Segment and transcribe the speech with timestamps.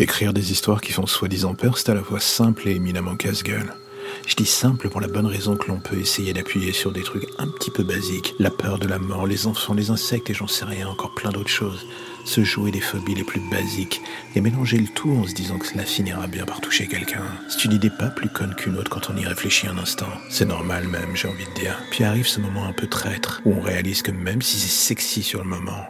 [0.00, 3.74] Écrire des histoires qui font soi-disant peur, c'est à la fois simple et éminemment casse-gueule.
[4.28, 7.28] Je dis simple pour la bonne raison que l'on peut essayer d'appuyer sur des trucs
[7.38, 8.36] un petit peu basiques.
[8.38, 11.30] La peur de la mort, les enfants, les insectes et j'en sais rien, encore plein
[11.30, 11.84] d'autres choses.
[12.24, 14.00] Se jouer des phobies les plus basiques
[14.36, 17.24] et mélanger le tout en se disant que cela finira bien par toucher quelqu'un.
[17.48, 20.06] C'est une idée pas plus conne qu'une autre quand on y réfléchit un instant.
[20.30, 21.76] C'est normal même, j'ai envie de dire.
[21.90, 25.24] Puis arrive ce moment un peu traître où on réalise que même si c'est sexy
[25.24, 25.88] sur le moment,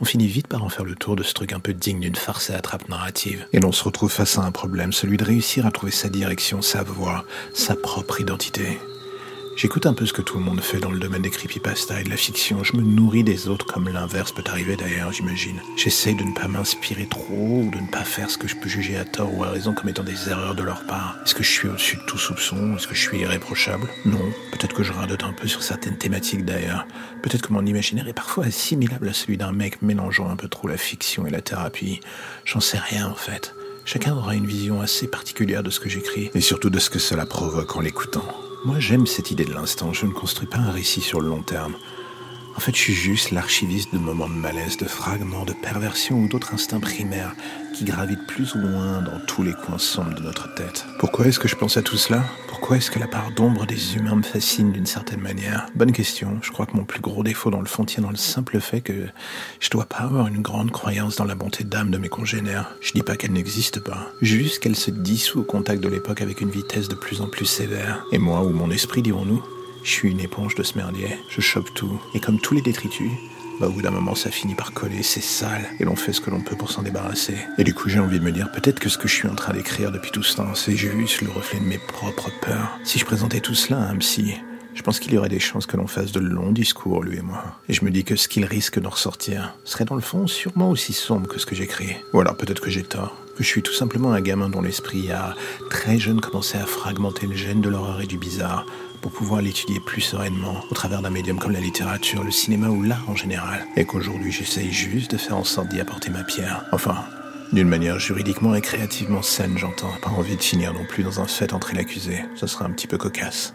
[0.00, 2.16] on finit vite par en faire le tour de ce truc un peu digne d'une
[2.16, 3.46] farce à attrape narrative.
[3.52, 6.62] Et l'on se retrouve face à un problème, celui de réussir à trouver sa direction,
[6.62, 8.78] sa voix, sa propre identité.
[9.56, 12.04] J'écoute un peu ce que tout le monde fait dans le domaine des creepypasta et
[12.04, 12.64] de la fiction.
[12.64, 15.60] Je me nourris des autres comme l'inverse peut arriver d'ailleurs, j'imagine.
[15.76, 18.68] J'essaye de ne pas m'inspirer trop ou de ne pas faire ce que je peux
[18.68, 21.18] juger à tort ou à raison comme étant des erreurs de leur part.
[21.24, 22.76] Est-ce que je suis au-dessus de tout soupçon?
[22.76, 23.88] Est-ce que je suis irréprochable?
[24.06, 24.32] Non.
[24.52, 26.86] Peut-être que je radote un peu sur certaines thématiques d'ailleurs.
[27.22, 30.68] Peut-être que mon imaginaire est parfois assimilable à celui d'un mec mélangeant un peu trop
[30.68, 32.00] la fiction et la thérapie.
[32.44, 33.54] J'en sais rien en fait.
[33.84, 36.98] Chacun aura une vision assez particulière de ce que j'écris et surtout de ce que
[36.98, 38.24] cela provoque en l'écoutant.
[38.62, 39.94] Moi, j'aime cette idée de l'instant.
[39.94, 41.72] Je ne construis pas un récit sur le long terme.
[42.56, 46.28] En fait, je suis juste l'archiviste de moments de malaise, de fragments, de perversion ou
[46.28, 47.34] d'autres instincts primaires
[47.74, 50.84] qui gravitent plus ou moins dans tous les coins sombres de notre tête.
[50.98, 52.22] Pourquoi est-ce que je pense à tout cela?
[52.70, 55.66] Pourquoi est-ce que la part d'ombre des humains me fascine d'une certaine manière?
[55.74, 56.38] Bonne question.
[56.40, 58.80] Je crois que mon plus gros défaut dans le fond tient dans le simple fait
[58.80, 59.08] que
[59.58, 62.76] je dois pas avoir une grande croyance dans la bonté d'âme de mes congénères.
[62.80, 66.40] Je dis pas qu'elle n'existe pas, juste qu'elle se dissout au contact de l'époque avec
[66.40, 68.04] une vitesse de plus en plus sévère.
[68.12, 69.42] Et moi, ou mon esprit, dirons-nous,
[69.82, 71.18] je suis une éponge de ce merdier.
[71.28, 72.00] Je chope tout.
[72.14, 73.10] Et comme tous les détritus,
[73.60, 76.22] bah, au bout d'un moment, ça finit par coller, c'est sale, et l'on fait ce
[76.22, 77.36] que l'on peut pour s'en débarrasser.
[77.58, 79.34] Et du coup, j'ai envie de me dire, peut-être que ce que je suis en
[79.34, 82.78] train d'écrire depuis tout ce temps, c'est juste le reflet de mes propres peurs.
[82.84, 84.36] Si je présentais tout cela à un psy,
[84.74, 87.22] je pense qu'il y aurait des chances que l'on fasse de longs discours, lui et
[87.22, 87.42] moi.
[87.68, 90.70] Et je me dis que ce qu'il risque d'en ressortir serait dans le fond sûrement
[90.70, 91.96] aussi sombre que ce que j'écris.
[92.12, 93.16] Ou alors peut-être que j'ai tort.
[93.36, 95.34] Que je suis tout simplement un gamin dont l'esprit a
[95.70, 98.66] très jeune commencé à fragmenter le gène de l'horreur et du bizarre
[99.00, 102.82] pour pouvoir l'étudier plus sereinement au travers d'un médium comme la littérature, le cinéma ou
[102.82, 103.66] l'art en général.
[103.76, 106.64] Et qu'aujourd'hui j'essaye juste de faire en sorte d'y apporter ma pierre.
[106.72, 106.96] Enfin,
[107.52, 109.92] d'une manière juridiquement et créativement saine, j'entends.
[110.02, 112.24] Pas envie de finir non plus dans un fait entre l'accusé.
[112.36, 113.54] Ça serait un petit peu cocasse.